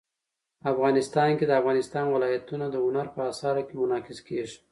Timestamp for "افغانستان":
0.71-1.29, 1.61-2.05